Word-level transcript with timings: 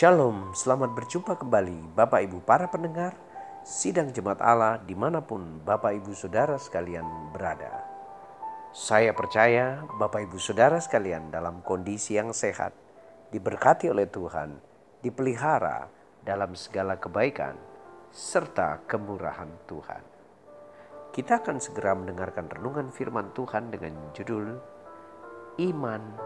Shalom, 0.00 0.56
selamat 0.56 0.96
berjumpa 0.96 1.36
kembali 1.36 1.92
Bapak 1.92 2.24
Ibu 2.24 2.40
para 2.40 2.64
pendengar 2.72 3.12
Sidang 3.68 4.08
Jemaat 4.16 4.40
Allah 4.40 4.80
di 4.80 4.96
mana 4.96 5.20
pun 5.20 5.60
Bapak 5.60 5.92
Ibu 5.92 6.16
Saudara 6.16 6.56
sekalian 6.56 7.04
berada. 7.36 7.84
Saya 8.72 9.12
percaya 9.12 9.84
Bapak 10.00 10.24
Ibu 10.24 10.40
Saudara 10.40 10.80
sekalian 10.80 11.28
dalam 11.28 11.60
kondisi 11.60 12.16
yang 12.16 12.32
sehat, 12.32 12.72
diberkati 13.28 13.92
oleh 13.92 14.08
Tuhan, 14.08 14.56
dipelihara 15.04 15.92
dalam 16.24 16.56
segala 16.56 16.96
kebaikan, 16.96 17.60
serta 18.08 18.80
kemurahan 18.88 19.52
Tuhan. 19.68 20.00
Kita 21.12 21.44
akan 21.44 21.60
segera 21.60 21.92
mendengarkan 21.92 22.48
renungan 22.48 22.88
firman 22.88 23.36
Tuhan 23.36 23.68
dengan 23.68 24.16
judul 24.16 24.56
Iman 25.60 26.16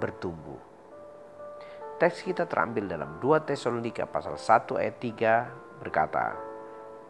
Bertumbuh. 0.00 0.67
Teks 1.98 2.22
kita 2.22 2.46
terambil 2.46 2.86
dalam 2.86 3.18
2 3.18 3.42
Tesalonika 3.42 4.06
pasal 4.06 4.38
1 4.38 4.70
ayat 4.78 5.02
3 5.02 5.82
berkata, 5.82 6.38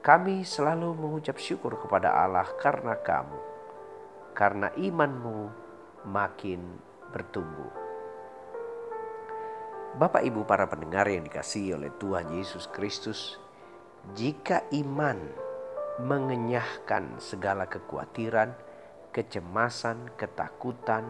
Kami 0.00 0.40
selalu 0.48 0.96
mengucap 0.96 1.36
syukur 1.36 1.76
kepada 1.76 2.16
Allah 2.16 2.48
karena 2.56 2.96
kamu, 2.96 3.36
karena 4.32 4.72
imanmu 4.80 5.52
makin 6.08 6.80
bertumbuh. 7.12 7.68
Bapak 10.00 10.24
Ibu 10.24 10.48
para 10.48 10.64
pendengar 10.64 11.04
yang 11.04 11.28
dikasihi 11.28 11.76
oleh 11.76 11.92
Tuhan 12.00 12.32
Yesus 12.32 12.64
Kristus, 12.72 13.36
jika 14.16 14.64
iman 14.72 15.20
mengenyahkan 16.00 17.20
segala 17.20 17.68
kekhawatiran, 17.68 18.56
kecemasan, 19.12 20.16
ketakutan, 20.16 21.04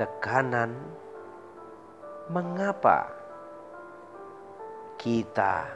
tekanan, 0.00 1.01
mengapa 2.32 3.12
kita 4.96 5.68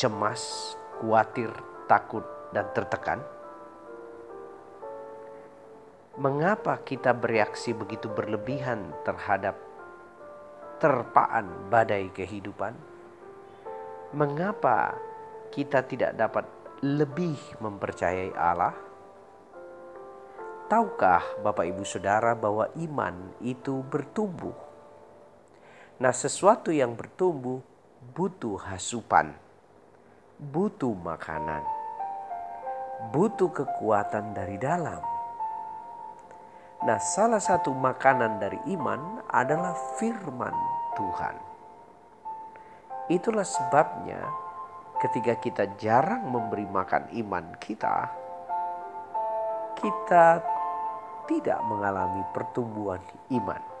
cemas, 0.00 0.72
khawatir, 0.96 1.52
takut, 1.84 2.24
dan 2.56 2.72
tertekan? 2.72 3.20
Mengapa 6.16 6.80
kita 6.80 7.12
bereaksi 7.12 7.76
begitu 7.76 8.08
berlebihan 8.08 8.96
terhadap 9.04 9.60
terpaan 10.80 11.68
badai 11.68 12.08
kehidupan? 12.16 12.72
Mengapa 14.16 14.96
kita 15.52 15.84
tidak 15.84 16.16
dapat 16.16 16.48
lebih 16.80 17.36
mempercayai 17.60 18.32
Allah? 18.32 18.72
Tahukah 20.72 21.44
Bapak 21.44 21.68
Ibu 21.68 21.84
Saudara 21.84 22.32
bahwa 22.32 22.72
iman 22.72 23.36
itu 23.44 23.84
bertumbuh? 23.84 24.71
Nah, 26.02 26.10
sesuatu 26.10 26.74
yang 26.74 26.98
bertumbuh 26.98 27.62
butuh 28.10 28.58
hasupan, 28.58 29.30
butuh 30.34 30.98
makanan, 30.98 31.62
butuh 33.14 33.46
kekuatan 33.46 34.34
dari 34.34 34.58
dalam. 34.58 34.98
Nah, 36.82 36.98
salah 36.98 37.38
satu 37.38 37.70
makanan 37.70 38.42
dari 38.42 38.58
iman 38.74 39.22
adalah 39.30 39.78
firman 39.94 40.50
Tuhan. 40.98 41.38
Itulah 43.06 43.46
sebabnya, 43.46 44.26
ketika 44.98 45.38
kita 45.38 45.70
jarang 45.78 46.26
memberi 46.26 46.66
makan 46.66 47.14
iman 47.14 47.46
kita, 47.62 48.10
kita 49.78 50.42
tidak 51.30 51.62
mengalami 51.62 52.26
pertumbuhan 52.34 52.98
iman. 53.38 53.71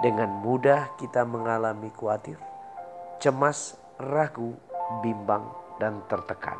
Dengan 0.00 0.30
mudah 0.40 0.96
kita 0.96 1.28
mengalami 1.28 1.92
khawatir, 1.92 2.40
cemas, 3.20 3.76
ragu, 4.00 4.56
bimbang, 5.04 5.44
dan 5.76 6.00
tertekan. 6.08 6.56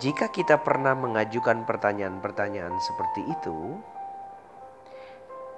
Jika 0.00 0.32
kita 0.32 0.64
pernah 0.64 0.96
mengajukan 0.96 1.68
pertanyaan-pertanyaan 1.68 2.72
seperti 2.80 3.20
itu, 3.28 3.76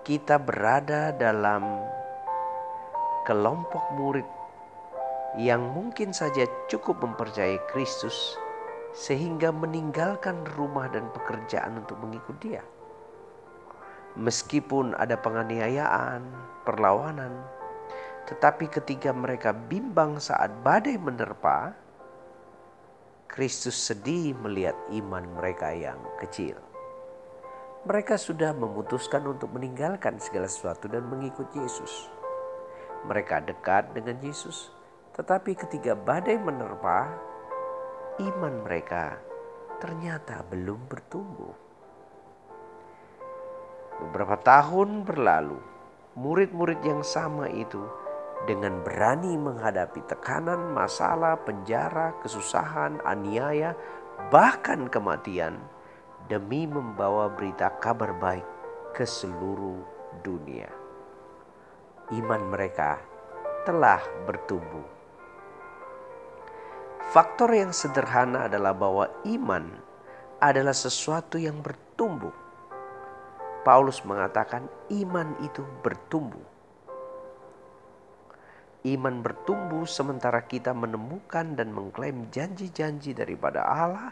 kita 0.03 0.43
berada 0.43 1.15
dalam 1.15 1.79
kelompok 3.23 3.95
murid 3.95 4.27
yang 5.39 5.71
mungkin 5.71 6.11
saja 6.11 6.45
cukup 6.67 7.01
mempercayai 7.07 7.63
Kristus 7.71 8.35
sehingga 8.93 9.55
meninggalkan 9.55 10.43
rumah 10.59 10.91
dan 10.91 11.07
pekerjaan 11.15 11.81
untuk 11.81 12.03
mengikut 12.03 12.37
Dia. 12.43 12.67
Meskipun 14.13 14.93
ada 15.01 15.17
penganiayaan, 15.17 16.21
perlawanan, 16.69 17.33
tetapi 18.29 18.69
ketika 18.69 19.11
mereka 19.11 19.57
bimbang 19.57 20.21
saat 20.21 20.53
badai 20.61 21.01
menerpa, 21.01 21.73
Kristus 23.33 23.75
sedih 23.75 24.37
melihat 24.37 24.77
iman 24.93 25.25
mereka 25.41 25.73
yang 25.73 25.97
kecil. 26.21 26.61
Mereka 27.89 28.21
sudah 28.21 28.53
memutuskan 28.53 29.25
untuk 29.25 29.51
meninggalkan 29.57 30.21
segala 30.21 30.47
sesuatu 30.47 30.87
dan 30.87 31.09
mengikut 31.09 31.49
Yesus. 31.57 32.13
Mereka 33.09 33.49
dekat 33.49 33.91
dengan 33.97 34.21
Yesus, 34.23 34.71
tetapi 35.17 35.57
ketika 35.57 35.97
badai 35.97 36.39
menerpa, 36.39 37.11
iman 38.21 38.63
mereka 38.63 39.19
ternyata 39.83 40.47
belum 40.47 40.87
bertumbuh. 40.87 41.72
Beberapa 44.03 44.35
tahun 44.35 45.07
berlalu, 45.07 45.63
murid-murid 46.19 46.83
yang 46.83 47.07
sama 47.07 47.47
itu 47.47 47.87
dengan 48.51 48.83
berani 48.83 49.39
menghadapi 49.39 50.03
tekanan, 50.11 50.75
masalah, 50.75 51.39
penjara, 51.39 52.11
kesusahan, 52.19 52.99
aniaya, 53.07 53.79
bahkan 54.35 54.91
kematian 54.91 55.63
demi 56.27 56.67
membawa 56.67 57.31
berita 57.31 57.71
kabar 57.79 58.11
baik 58.19 58.47
ke 58.91 59.07
seluruh 59.07 59.79
dunia. 60.27 60.67
Iman 62.11 62.43
mereka 62.51 62.99
telah 63.63 64.03
bertumbuh. 64.27 64.83
Faktor 67.15 67.55
yang 67.55 67.71
sederhana 67.71 68.51
adalah 68.51 68.75
bahwa 68.75 69.07
iman 69.31 69.71
adalah 70.43 70.75
sesuatu 70.75 71.39
yang 71.39 71.63
bertumbuh 71.63 72.42
Paulus 73.63 74.03
mengatakan 74.03 74.67
iman 74.91 75.39
itu 75.47 75.63
bertumbuh. 75.87 76.43
Iman 78.83 79.23
bertumbuh 79.23 79.87
sementara 79.87 80.43
kita 80.43 80.75
menemukan 80.75 81.55
dan 81.55 81.71
mengklaim 81.71 82.27
janji-janji 82.35 83.15
daripada 83.15 83.63
Allah. 83.63 84.11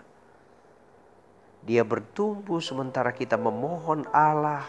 Dia 1.67 1.83
bertumbuh 1.83 2.63
sementara 2.63 3.11
kita 3.11 3.35
memohon 3.35 4.07
Allah 4.15 4.63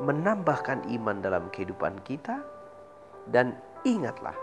menambahkan 0.00 0.88
iman 0.88 1.20
dalam 1.20 1.52
kehidupan 1.52 2.00
kita. 2.08 2.40
Dan 3.28 3.52
ingatlah, 3.84 4.34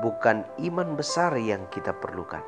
bukan 0.00 0.48
iman 0.64 0.96
besar 0.96 1.36
yang 1.38 1.68
kita 1.70 1.94
perlukan, 1.94 2.42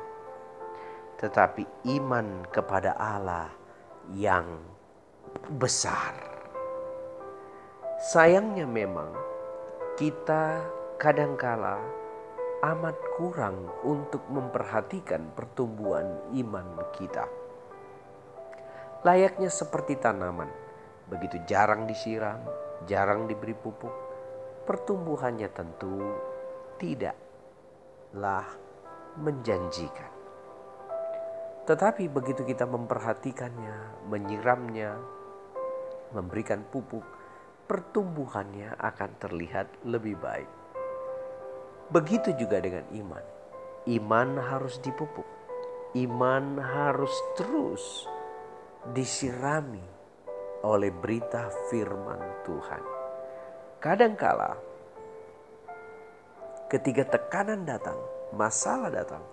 tetapi 1.21 1.63
iman 2.01 2.43
kepada 2.51 2.97
Allah 2.97 3.47
yang 4.11 4.49
besar. 5.57 6.13
Sayangnya 8.01 8.65
memang 8.65 9.13
kita 9.97 10.61
kadangkala 10.97 11.81
amat 12.61 12.97
kurang 13.17 13.69
untuk 13.81 14.21
memperhatikan 14.29 15.33
pertumbuhan 15.33 16.29
iman 16.37 16.77
kita. 16.93 17.25
Layaknya 19.01 19.49
seperti 19.49 19.97
tanaman, 19.97 20.49
begitu 21.09 21.41
jarang 21.49 21.89
disiram, 21.89 22.37
jarang 22.85 23.25
diberi 23.25 23.57
pupuk, 23.57 23.93
pertumbuhannya 24.69 25.49
tentu 25.49 26.05
tidaklah 26.77 28.45
menjanjikan. 29.17 30.20
Tetapi 31.71 32.11
begitu 32.11 32.43
kita 32.43 32.67
memperhatikannya, 32.67 34.03
menyiramnya, 34.11 34.91
memberikan 36.11 36.67
pupuk, 36.67 37.07
pertumbuhannya 37.63 38.75
akan 38.75 39.09
terlihat 39.15 39.71
lebih 39.87 40.19
baik. 40.19 40.51
Begitu 41.87 42.35
juga 42.35 42.59
dengan 42.59 42.83
iman. 42.91 43.23
Iman 43.87 44.35
harus 44.35 44.83
dipupuk. 44.83 45.23
Iman 45.95 46.59
harus 46.59 47.15
terus 47.39 48.03
disirami 48.91 49.87
oleh 50.67 50.91
berita 50.91 51.47
firman 51.71 52.19
Tuhan. 52.43 52.83
Kadangkala 53.79 54.59
ketika 56.67 57.15
tekanan 57.15 57.63
datang, 57.63 57.95
masalah 58.35 58.91
datang, 58.91 59.23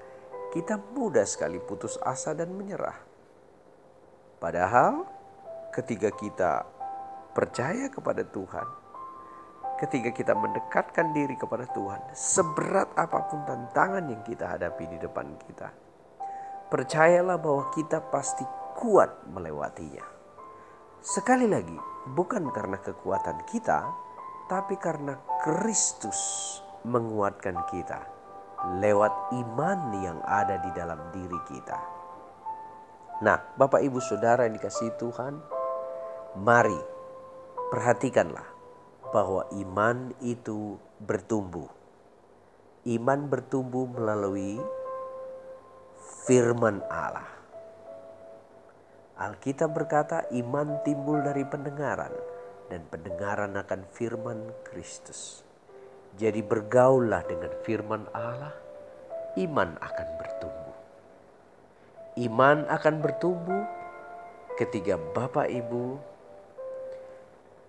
kita 0.59 0.75
mudah 0.75 1.23
sekali 1.23 1.63
putus 1.63 1.95
asa 2.03 2.35
dan 2.35 2.51
menyerah. 2.51 2.99
Padahal 4.43 5.07
ketika 5.71 6.11
kita 6.11 6.67
percaya 7.31 7.87
kepada 7.87 8.27
Tuhan, 8.27 8.67
ketika 9.79 10.11
kita 10.11 10.35
mendekatkan 10.35 11.15
diri 11.15 11.39
kepada 11.39 11.63
Tuhan, 11.71 12.03
seberat 12.11 12.91
apa 12.99 13.31
pun 13.31 13.47
tantangan 13.47 14.03
yang 14.11 14.19
kita 14.27 14.51
hadapi 14.51 14.91
di 14.91 14.99
depan 14.99 15.31
kita, 15.47 15.71
percayalah 16.67 17.39
bahwa 17.39 17.71
kita 17.71 18.03
pasti 18.11 18.43
kuat 18.75 19.31
melewatinya. 19.31 20.03
Sekali 20.99 21.47
lagi, 21.47 21.79
bukan 22.19 22.51
karena 22.51 22.83
kekuatan 22.83 23.47
kita, 23.47 23.87
tapi 24.51 24.75
karena 24.75 25.23
Kristus 25.39 26.19
menguatkan 26.83 27.63
kita 27.71 28.18
lewat 28.83 29.33
iman 29.39 29.79
yang 30.03 30.19
ada 30.27 30.59
di 30.59 30.71
dalam 30.75 30.99
diri 31.15 31.41
kita. 31.47 31.79
Nah, 33.23 33.39
Bapak 33.59 33.83
Ibu 33.83 33.99
Saudara 33.99 34.47
yang 34.47 34.59
dikasih 34.59 34.95
Tuhan, 34.99 35.39
mari 36.39 36.79
perhatikanlah 37.71 38.47
bahwa 39.11 39.47
iman 39.55 40.15
itu 40.23 40.79
bertumbuh. 41.03 41.67
Iman 42.87 43.27
bertumbuh 43.27 43.91
melalui 43.91 44.59
firman 46.27 46.83
Allah. 46.87 47.27
Alkitab 49.19 49.75
berkata, 49.75 50.31
iman 50.31 50.79
timbul 50.87 51.19
dari 51.27 51.43
pendengaran, 51.43 52.15
dan 52.71 52.87
pendengaran 52.87 53.59
akan 53.59 53.83
firman 53.91 54.55
Kristus. 54.63 55.48
Jadi, 56.17 56.41
bergaullah 56.41 57.27
dengan 57.29 57.53
firman 57.67 58.09
Allah, 58.17 58.55
iman 59.37 59.77
akan 59.77 60.09
bertumbuh. 60.17 60.77
Iman 62.19 62.67
akan 62.67 62.95
bertumbuh 62.99 63.63
ketika 64.59 64.99
Bapak 64.99 65.47
Ibu 65.47 66.01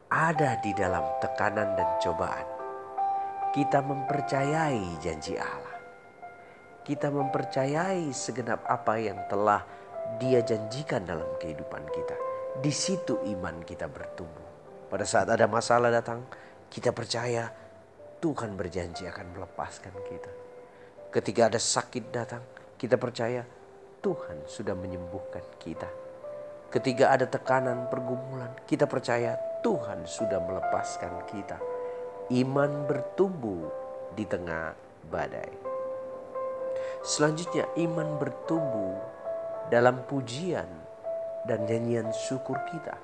ada 0.09 0.57
di 0.65 0.74
dalam 0.74 1.06
tekanan 1.21 1.77
dan 1.77 1.89
cobaan, 2.01 2.47
kita 3.53 3.86
mempercayai 3.86 4.97
janji 4.97 5.38
Allah. 5.38 5.77
Kita 6.81 7.13
mempercayai 7.13 8.09
segenap 8.09 8.65
apa 8.65 8.97
yang 8.97 9.21
telah 9.30 9.62
Dia 10.18 10.42
janjikan 10.42 11.06
dalam 11.06 11.38
kehidupan 11.38 11.85
kita. 11.94 12.18
Di 12.57 12.74
situ 12.74 13.21
iman 13.38 13.62
kita 13.62 13.85
bertumbuh. 13.85 14.50
Pada 14.89 15.06
saat 15.06 15.30
ada 15.30 15.45
masalah 15.45 15.94
datang, 15.94 16.25
kita 16.74 16.89
percaya 16.89 17.53
Tuhan 18.19 18.60
berjanji 18.60 19.07
akan 19.07 19.31
melepaskan 19.31 19.95
kita. 20.12 20.31
Ketika 21.10 21.48
ada 21.48 21.60
sakit 21.60 22.12
datang, 22.12 22.44
kita 22.75 23.00
percaya 23.00 23.48
Tuhan 24.04 24.44
sudah 24.44 24.75
menyembuhkan 24.75 25.44
kita. 25.56 25.88
Ketika 26.69 27.16
ada 27.16 27.25
tekanan, 27.25 27.88
pergumulan, 27.88 28.51
kita 28.68 28.86
percaya 28.86 29.39
Tuhan 29.63 30.04
sudah 30.06 30.38
melepaskan 30.38 31.25
kita. 31.31 31.57
Iman 32.30 32.86
bertumbuh 32.86 33.71
di 34.13 34.27
tengah 34.27 34.75
badai. 35.10 35.50
Selanjutnya, 37.01 37.66
iman 37.80 38.19
bertumbuh 38.19 39.00
dalam 39.71 40.04
pujian 40.06 40.68
dan 41.48 41.66
nyanyian 41.66 42.12
syukur 42.13 42.60
kita. 42.68 43.00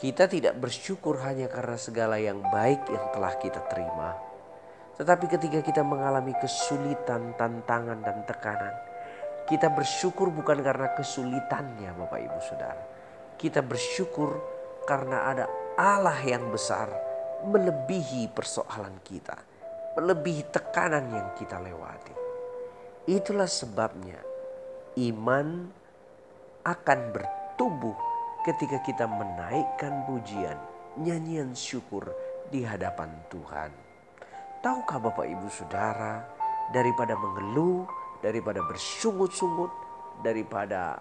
Kita 0.00 0.24
tidak 0.24 0.56
bersyukur 0.56 1.20
hanya 1.20 1.44
karena 1.52 1.76
segala 1.76 2.16
yang 2.16 2.40
baik 2.48 2.88
yang 2.88 3.12
telah 3.12 3.36
kita 3.36 3.60
terima, 3.68 4.16
tetapi 4.96 5.28
ketika 5.28 5.60
kita 5.60 5.84
mengalami 5.84 6.32
kesulitan, 6.40 7.36
tantangan, 7.36 8.00
dan 8.00 8.24
tekanan, 8.24 8.72
kita 9.44 9.68
bersyukur 9.68 10.32
bukan 10.32 10.64
karena 10.64 10.96
kesulitannya, 10.96 11.92
Bapak 12.00 12.16
Ibu 12.16 12.40
Saudara. 12.40 12.84
Kita 13.36 13.60
bersyukur 13.60 14.40
karena 14.88 15.28
ada 15.28 15.44
Allah 15.76 16.16
yang 16.24 16.48
besar 16.48 16.88
melebihi 17.44 18.32
persoalan 18.32 19.04
kita, 19.04 19.36
melebihi 20.00 20.48
tekanan 20.48 21.12
yang 21.12 21.28
kita 21.36 21.60
lewati. 21.60 22.16
Itulah 23.04 23.52
sebabnya 23.52 24.16
iman 24.96 25.68
akan 26.64 27.00
bertumbuh 27.12 28.09
ketika 28.50 28.82
kita 28.82 29.06
menaikkan 29.06 30.02
pujian, 30.10 30.58
nyanyian 30.98 31.54
syukur 31.54 32.10
di 32.50 32.66
hadapan 32.66 33.06
Tuhan. 33.30 33.70
Tahukah 34.58 34.98
Bapak 34.98 35.22
Ibu 35.22 35.46
Saudara, 35.46 36.26
daripada 36.74 37.14
mengeluh, 37.14 37.86
daripada 38.18 38.58
bersungut-sungut, 38.66 39.70
daripada 40.26 40.98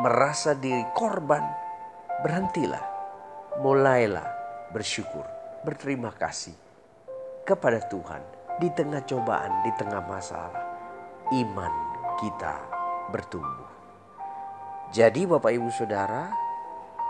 merasa 0.00 0.56
diri 0.56 0.88
korban, 0.96 1.44
berhentilah, 2.24 2.82
mulailah 3.60 4.26
bersyukur, 4.72 5.28
berterima 5.60 6.08
kasih 6.16 6.56
kepada 7.44 7.84
Tuhan 7.84 8.24
di 8.64 8.72
tengah 8.72 9.04
cobaan, 9.04 9.60
di 9.60 9.70
tengah 9.76 10.00
masalah. 10.08 10.64
Iman 11.36 11.74
kita 12.16 12.56
bertumbuh. 13.12 13.77
Jadi 14.88 15.28
Bapak 15.28 15.52
Ibu 15.52 15.68
Saudara, 15.68 16.32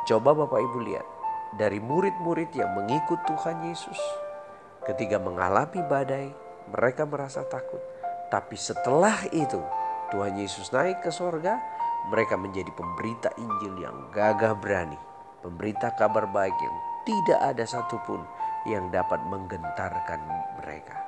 coba 0.02 0.34
Bapak 0.34 0.58
Ibu 0.58 0.78
lihat 0.82 1.06
dari 1.54 1.78
murid-murid 1.78 2.50
yang 2.50 2.74
mengikut 2.74 3.22
Tuhan 3.22 3.70
Yesus. 3.70 3.94
Ketika 4.82 5.22
mengalami 5.22 5.78
badai, 5.86 6.34
mereka 6.74 7.06
merasa 7.06 7.46
takut. 7.46 7.78
Tapi 8.34 8.58
setelah 8.58 9.22
itu 9.30 9.62
Tuhan 10.10 10.42
Yesus 10.42 10.74
naik 10.74 11.06
ke 11.06 11.14
sorga, 11.14 11.62
mereka 12.10 12.34
menjadi 12.34 12.66
pemberita 12.74 13.30
Injil 13.38 13.78
yang 13.78 14.10
gagah 14.10 14.58
berani, 14.58 14.98
pemberita 15.46 15.94
kabar 15.94 16.26
baik 16.34 16.58
yang 16.58 16.76
tidak 17.06 17.40
ada 17.46 17.62
satupun 17.62 18.26
yang 18.66 18.90
dapat 18.90 19.22
menggentarkan 19.30 20.18
mereka. 20.58 20.98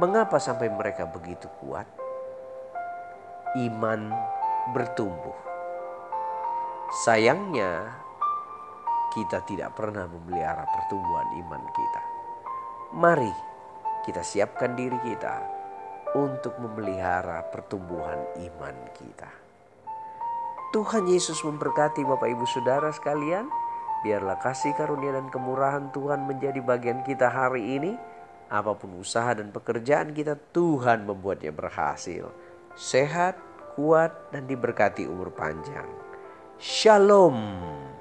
Mengapa 0.00 0.40
sampai 0.40 0.72
mereka 0.72 1.04
begitu 1.04 1.52
kuat? 1.60 1.84
Iman 3.60 4.08
bertumbuh. 4.72 5.51
Sayangnya, 6.92 7.88
kita 9.16 9.40
tidak 9.48 9.72
pernah 9.72 10.04
memelihara 10.04 10.68
pertumbuhan 10.68 11.24
iman 11.40 11.64
kita. 11.72 12.02
Mari 12.92 13.32
kita 14.04 14.20
siapkan 14.20 14.76
diri 14.76 15.00
kita 15.00 15.40
untuk 16.12 16.52
memelihara 16.60 17.48
pertumbuhan 17.48 18.20
iman 18.36 18.76
kita. 18.92 19.24
Tuhan 20.76 21.08
Yesus 21.08 21.40
memberkati 21.40 22.04
Bapak 22.04 22.28
Ibu 22.28 22.44
Saudara 22.44 22.92
sekalian. 22.92 23.48
Biarlah 24.04 24.36
kasih 24.44 24.76
karunia 24.76 25.16
dan 25.16 25.32
kemurahan 25.32 25.88
Tuhan 25.96 26.28
menjadi 26.28 26.60
bagian 26.60 27.00
kita 27.08 27.32
hari 27.32 27.80
ini. 27.80 27.96
Apa 28.52 28.76
pun 28.76 29.00
usaha 29.00 29.32
dan 29.32 29.48
pekerjaan 29.48 30.12
kita, 30.12 30.36
Tuhan 30.52 31.08
membuatnya 31.08 31.56
berhasil. 31.56 32.28
Sehat, 32.76 33.40
kuat, 33.80 34.28
dan 34.28 34.44
diberkati 34.44 35.08
umur 35.08 35.32
panjang. 35.32 36.01
Shalom. 36.62 37.91